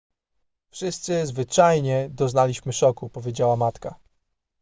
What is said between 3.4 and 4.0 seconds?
matka